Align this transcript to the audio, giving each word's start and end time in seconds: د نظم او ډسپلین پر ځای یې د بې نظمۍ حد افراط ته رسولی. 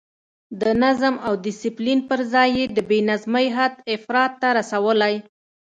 د 0.61 0.63
نظم 0.83 1.15
او 1.27 1.33
ډسپلین 1.43 1.99
پر 2.09 2.19
ځای 2.33 2.49
یې 2.57 2.65
د 2.75 2.79
بې 2.89 2.99
نظمۍ 3.09 3.47
حد 3.57 3.73
افراط 3.93 4.31
ته 4.41 4.47
رسولی. 4.57 5.15